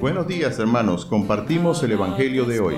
Buenos 0.00 0.28
días 0.28 0.58
hermanos, 0.58 1.04
compartimos 1.04 1.82
el 1.82 1.92
Evangelio 1.92 2.44
de 2.44 2.60
hoy, 2.60 2.76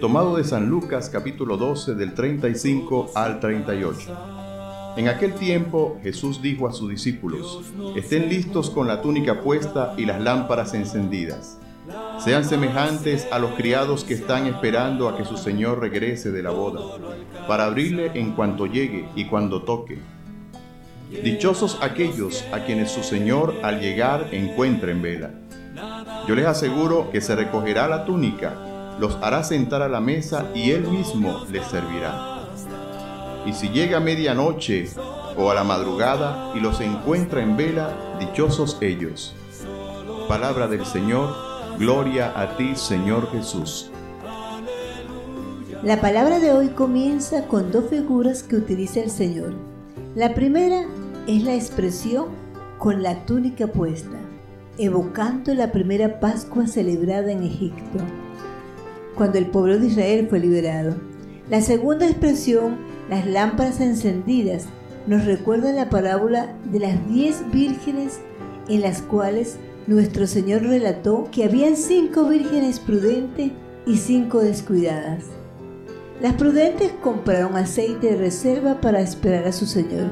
tomado 0.00 0.36
de 0.36 0.44
San 0.44 0.68
Lucas 0.68 1.10
capítulo 1.10 1.56
12 1.56 1.94
del 1.94 2.14
35 2.14 3.10
al 3.14 3.40
38. 3.40 4.94
En 4.96 5.08
aquel 5.08 5.34
tiempo 5.34 5.98
Jesús 6.02 6.40
dijo 6.40 6.66
a 6.66 6.72
sus 6.72 6.88
discípulos, 6.88 7.60
estén 7.96 8.28
listos 8.28 8.70
con 8.70 8.86
la 8.86 9.02
túnica 9.02 9.42
puesta 9.42 9.94
y 9.96 10.06
las 10.06 10.20
lámparas 10.20 10.72
encendidas. 10.74 11.58
Sean 12.18 12.44
semejantes 12.44 13.28
a 13.30 13.38
los 13.38 13.52
criados 13.52 14.04
que 14.04 14.14
están 14.14 14.46
esperando 14.46 15.08
a 15.08 15.16
que 15.16 15.24
su 15.24 15.36
Señor 15.36 15.80
regrese 15.80 16.32
de 16.32 16.42
la 16.42 16.50
boda, 16.50 16.80
para 17.46 17.66
abrirle 17.66 18.12
en 18.14 18.32
cuanto 18.32 18.66
llegue 18.66 19.08
y 19.14 19.26
cuando 19.26 19.62
toque. 19.62 19.98
Dichosos 21.10 21.78
aquellos 21.82 22.44
a 22.52 22.64
quienes 22.64 22.90
su 22.90 23.02
Señor 23.02 23.54
al 23.62 23.80
llegar 23.80 24.28
encuentre 24.32 24.92
en 24.92 25.02
vela. 25.02 25.30
Yo 26.26 26.34
les 26.34 26.46
aseguro 26.46 27.10
que 27.10 27.20
se 27.20 27.36
recogerá 27.36 27.86
la 27.86 28.04
túnica, 28.04 28.54
los 28.98 29.16
hará 29.22 29.44
sentar 29.44 29.82
a 29.82 29.88
la 29.88 30.00
mesa 30.00 30.46
y 30.54 30.72
él 30.72 30.88
mismo 30.88 31.44
les 31.50 31.64
servirá. 31.66 32.48
Y 33.44 33.52
si 33.52 33.68
llega 33.68 34.00
medianoche 34.00 34.88
o 35.36 35.50
a 35.50 35.54
la 35.54 35.62
madrugada 35.62 36.52
y 36.56 36.60
los 36.60 36.80
encuentra 36.80 37.40
en 37.40 37.56
vela, 37.56 37.90
dichosos 38.18 38.78
ellos. 38.80 39.34
Palabra 40.28 40.66
del 40.66 40.84
Señor, 40.84 41.32
gloria 41.78 42.32
a 42.34 42.56
ti 42.56 42.74
Señor 42.74 43.30
Jesús. 43.30 43.92
La 45.84 46.00
palabra 46.00 46.40
de 46.40 46.50
hoy 46.50 46.70
comienza 46.70 47.46
con 47.46 47.70
dos 47.70 47.90
figuras 47.90 48.42
que 48.42 48.56
utiliza 48.56 49.00
el 49.00 49.10
Señor. 49.10 49.75
La 50.16 50.32
primera 50.32 50.86
es 51.26 51.42
la 51.44 51.54
expresión 51.54 52.28
con 52.78 53.02
la 53.02 53.26
túnica 53.26 53.66
puesta, 53.66 54.16
evocando 54.78 55.52
la 55.52 55.72
primera 55.72 56.20
Pascua 56.20 56.66
celebrada 56.66 57.30
en 57.30 57.42
Egipto, 57.42 57.98
cuando 59.14 59.36
el 59.36 59.44
pueblo 59.44 59.78
de 59.78 59.88
Israel 59.88 60.26
fue 60.30 60.40
liberado. 60.40 60.94
La 61.50 61.60
segunda 61.60 62.06
expresión, 62.06 62.78
las 63.10 63.26
lámparas 63.26 63.78
encendidas, 63.82 64.64
nos 65.06 65.26
recuerda 65.26 65.70
la 65.72 65.90
parábola 65.90 66.56
de 66.72 66.80
las 66.80 67.08
diez 67.10 67.42
vírgenes 67.52 68.20
en 68.70 68.80
las 68.80 69.02
cuales 69.02 69.58
nuestro 69.86 70.26
Señor 70.26 70.62
relató 70.62 71.28
que 71.30 71.44
habían 71.44 71.76
cinco 71.76 72.26
vírgenes 72.26 72.80
prudentes 72.80 73.52
y 73.84 73.98
cinco 73.98 74.40
descuidadas. 74.40 75.24
Las 76.20 76.34
prudentes 76.34 76.92
compraron 77.02 77.56
aceite 77.56 78.12
de 78.12 78.16
reserva 78.16 78.80
para 78.80 79.00
esperar 79.00 79.46
a 79.46 79.52
su 79.52 79.66
Señor 79.66 80.10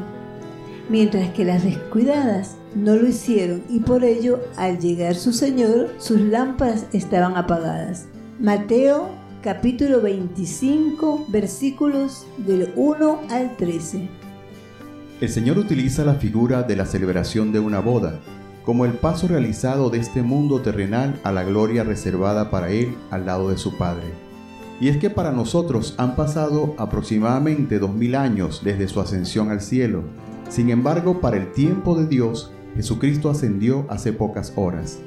mientras 0.88 1.30
que 1.30 1.44
las 1.44 1.64
descuidadas 1.64 2.56
no 2.74 2.96
lo 2.96 3.06
hicieron 3.06 3.62
y 3.68 3.80
por 3.80 4.04
ello 4.04 4.40
al 4.56 4.78
llegar 4.78 5.14
su 5.14 5.32
Señor 5.32 5.90
sus 5.98 6.20
lámparas 6.20 6.86
estaban 6.92 7.36
apagadas. 7.36 8.06
Mateo 8.40 9.10
capítulo 9.42 10.00
25 10.00 11.26
versículos 11.28 12.26
del 12.38 12.72
1 12.76 13.20
al 13.30 13.56
13. 13.56 14.08
El 15.20 15.28
Señor 15.28 15.58
utiliza 15.58 16.04
la 16.04 16.14
figura 16.14 16.62
de 16.62 16.76
la 16.76 16.86
celebración 16.86 17.52
de 17.52 17.60
una 17.60 17.80
boda 17.80 18.20
como 18.64 18.86
el 18.86 18.92
paso 18.92 19.28
realizado 19.28 19.90
de 19.90 19.98
este 19.98 20.22
mundo 20.22 20.62
terrenal 20.62 21.20
a 21.22 21.32
la 21.32 21.44
gloria 21.44 21.84
reservada 21.84 22.50
para 22.50 22.70
Él 22.70 22.96
al 23.10 23.26
lado 23.26 23.50
de 23.50 23.58
su 23.58 23.76
Padre. 23.76 24.23
Y 24.80 24.88
es 24.88 24.96
que 24.96 25.10
para 25.10 25.30
nosotros 25.30 25.94
han 25.98 26.16
pasado 26.16 26.74
aproximadamente 26.78 27.78
dos 27.78 27.94
mil 27.94 28.14
años 28.14 28.62
desde 28.64 28.88
su 28.88 29.00
ascensión 29.00 29.50
al 29.50 29.60
cielo, 29.60 30.02
sin 30.48 30.70
embargo, 30.70 31.20
para 31.20 31.36
el 31.36 31.52
tiempo 31.52 31.96
de 31.96 32.06
Dios, 32.06 32.52
Jesucristo 32.76 33.30
ascendió 33.30 33.86
hace 33.88 34.12
pocas 34.12 34.52
horas. 34.56 34.98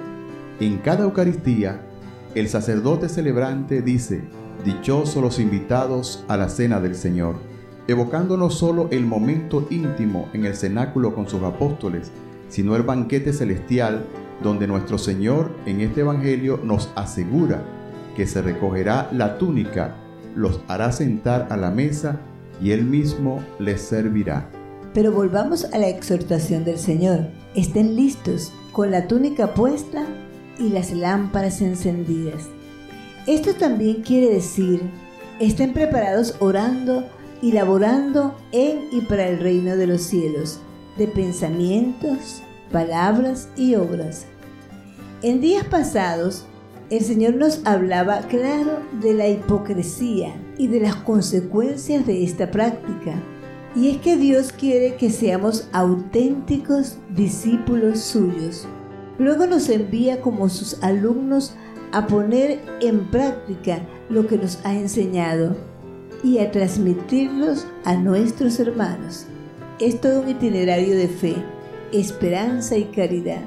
En 0.59 0.77
cada 0.77 1.03
Eucaristía, 1.03 1.81
el 2.33 2.47
sacerdote 2.49 3.09
celebrante 3.09 3.81
dice, 3.81 4.23
Dichosos 4.65 5.21
los 5.21 5.39
invitados 5.39 6.25
a 6.27 6.35
la 6.35 6.49
cena 6.49 6.79
del 6.79 6.95
Señor, 6.95 7.35
evocando 7.87 8.35
no 8.35 8.49
solo 8.49 8.87
el 8.91 9.05
momento 9.05 9.67
íntimo 9.69 10.27
en 10.33 10.45
el 10.45 10.55
cenáculo 10.55 11.13
con 11.13 11.29
sus 11.29 11.43
apóstoles, 11.43 12.11
sino 12.49 12.75
el 12.75 12.83
banquete 12.83 13.33
celestial 13.33 14.05
donde 14.41 14.67
nuestro 14.67 14.97
Señor 14.97 15.51
en 15.65 15.81
este 15.81 16.01
Evangelio 16.01 16.59
nos 16.63 16.91
asegura 16.95 17.63
que 18.17 18.25
se 18.25 18.41
recogerá 18.41 19.07
la 19.11 19.37
túnica, 19.37 19.95
los 20.35 20.59
hará 20.67 20.91
sentar 20.91 21.47
a 21.51 21.55
la 21.55 21.69
mesa 21.69 22.19
y 22.59 22.71
él 22.71 22.83
mismo 22.83 23.43
les 23.59 23.79
servirá. 23.79 24.49
Pero 24.95 25.11
volvamos 25.11 25.65
a 25.65 25.77
la 25.77 25.87
exhortación 25.87 26.65
del 26.65 26.79
Señor. 26.79 27.27
Estén 27.53 27.95
listos 27.95 28.51
con 28.71 28.89
la 28.89 29.07
túnica 29.07 29.53
puesta 29.53 30.03
y 30.57 30.69
las 30.69 30.91
lámparas 30.91 31.61
encendidas. 31.61 32.47
Esto 33.27 33.53
también 33.53 34.01
quiere 34.01 34.33
decir, 34.33 34.81
estén 35.39 35.73
preparados 35.73 36.37
orando 36.39 37.03
y 37.43 37.51
laborando 37.51 38.35
en 38.51 38.79
y 38.91 39.01
para 39.01 39.27
el 39.27 39.39
reino 39.39 39.75
de 39.75 39.85
los 39.85 40.01
cielos, 40.01 40.59
de 40.97 41.07
pensamientos, 41.07 42.41
palabras 42.71 43.47
y 43.55 43.75
obras. 43.75 44.25
En 45.21 45.39
días 45.39 45.65
pasados, 45.65 46.47
el 46.89 47.03
Señor 47.03 47.35
nos 47.35 47.61
hablaba 47.65 48.21
claro 48.21 48.79
de 49.01 49.13
la 49.13 49.27
hipocresía 49.27 50.33
y 50.57 50.67
de 50.67 50.79
las 50.79 50.95
consecuencias 50.95 52.05
de 52.05 52.23
esta 52.23 52.49
práctica 52.49 53.21
y 53.75 53.89
es 53.89 53.97
que 53.97 54.15
Dios 54.15 54.51
quiere 54.53 54.95
que 54.95 55.11
seamos 55.11 55.67
auténticos 55.71 56.97
discípulos 57.09 57.99
suyos. 57.99 58.65
Luego 59.19 59.45
nos 59.45 59.69
envía 59.69 60.21
como 60.21 60.49
sus 60.49 60.81
alumnos 60.81 61.55
a 61.91 62.07
poner 62.07 62.59
en 62.81 63.05
práctica 63.11 63.81
lo 64.09 64.25
que 64.25 64.37
nos 64.37 64.65
ha 64.65 64.73
enseñado 64.73 65.55
y 66.23 66.39
a 66.39 66.51
transmitirlos 66.51 67.67
a 67.83 67.95
nuestros 67.95 68.59
hermanos. 68.59 69.25
Es 69.79 70.01
todo 70.01 70.21
un 70.21 70.29
itinerario 70.29 70.95
de 70.95 71.07
fe, 71.07 71.35
esperanza 71.91 72.77
y 72.77 72.85
caridad, 72.85 73.43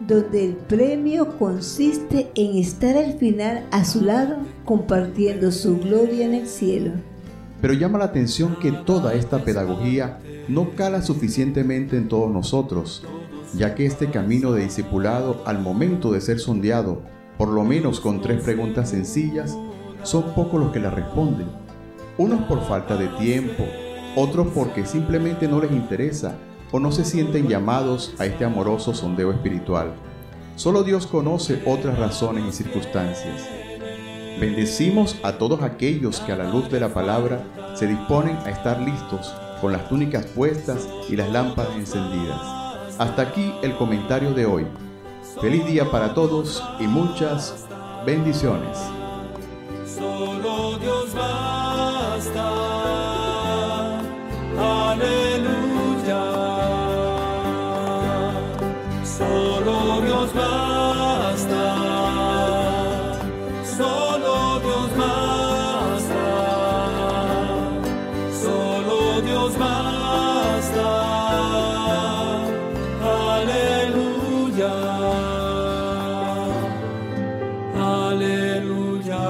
donde 0.00 0.46
el 0.46 0.54
premio 0.54 1.38
consiste 1.38 2.30
en 2.34 2.56
estar 2.56 2.96
al 2.96 3.14
final 3.18 3.66
a 3.70 3.84
su 3.84 4.02
lado 4.02 4.36
compartiendo 4.64 5.52
su 5.52 5.78
gloria 5.78 6.24
en 6.24 6.34
el 6.34 6.46
cielo. 6.46 6.92
Pero 7.60 7.74
llama 7.74 7.98
la 7.98 8.06
atención 8.06 8.56
que 8.56 8.72
toda 8.72 9.12
esta 9.12 9.44
pedagogía 9.44 10.18
no 10.48 10.74
cala 10.74 11.02
suficientemente 11.02 11.98
en 11.98 12.08
todos 12.08 12.32
nosotros, 12.32 13.04
ya 13.54 13.74
que 13.74 13.84
este 13.84 14.10
camino 14.10 14.52
de 14.52 14.64
discipulado 14.64 15.42
al 15.44 15.60
momento 15.60 16.12
de 16.12 16.22
ser 16.22 16.40
sondeado, 16.40 17.02
por 17.36 17.48
lo 17.48 17.62
menos 17.64 18.00
con 18.00 18.22
tres 18.22 18.42
preguntas 18.42 18.88
sencillas, 18.90 19.56
son 20.02 20.34
pocos 20.34 20.58
los 20.58 20.72
que 20.72 20.80
la 20.80 20.90
responden. 20.90 21.48
Unos 22.16 22.42
por 22.44 22.66
falta 22.66 22.96
de 22.96 23.08
tiempo, 23.18 23.64
otros 24.16 24.48
porque 24.54 24.86
simplemente 24.86 25.46
no 25.46 25.60
les 25.60 25.72
interesa 25.72 26.36
o 26.72 26.78
no 26.78 26.92
se 26.92 27.04
sienten 27.04 27.48
llamados 27.48 28.14
a 28.18 28.26
este 28.26 28.44
amoroso 28.44 28.94
sondeo 28.94 29.32
espiritual. 29.32 29.92
Solo 30.56 30.82
Dios 30.82 31.06
conoce 31.06 31.62
otras 31.66 31.98
razones 31.98 32.44
y 32.46 32.52
circunstancias. 32.52 33.48
Bendecimos 34.40 35.16
a 35.22 35.32
todos 35.32 35.62
aquellos 35.62 36.20
que 36.20 36.32
a 36.32 36.36
la 36.36 36.50
luz 36.50 36.70
de 36.70 36.80
la 36.80 36.94
palabra 36.94 37.44
se 37.74 37.86
disponen 37.86 38.36
a 38.38 38.50
estar 38.50 38.80
listos 38.80 39.34
con 39.60 39.72
las 39.72 39.88
túnicas 39.88 40.26
puestas 40.26 40.88
y 41.08 41.16
las 41.16 41.30
lámparas 41.30 41.74
encendidas. 41.76 42.40
Hasta 42.98 43.22
aquí 43.22 43.52
el 43.62 43.76
comentario 43.76 44.32
de 44.32 44.46
hoy. 44.46 44.66
Feliz 45.40 45.66
día 45.66 45.90
para 45.90 46.14
todos 46.14 46.62
y 46.78 46.86
muchas 46.86 47.66
bendiciones. 48.04 48.78
Dios 60.20 60.34
basta, 60.34 61.64
solo 63.78 64.60
Dios 64.60 64.90
basta, 64.98 66.26
solo 68.42 69.22
Dios 69.22 69.56
basta. 69.56 70.88
Aleluya, 73.40 74.76
aleluya. 77.74 79.24